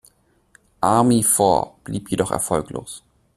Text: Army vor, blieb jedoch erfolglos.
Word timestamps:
Army 0.81 1.21
vor, 1.23 1.75
blieb 1.83 2.07
jedoch 2.09 2.31
erfolglos. 2.31 3.03